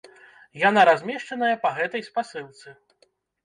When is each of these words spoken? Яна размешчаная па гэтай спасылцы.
Яна 0.69 0.85
размешчаная 0.89 1.53
па 1.67 1.75
гэтай 1.77 2.09
спасылцы. 2.11 2.67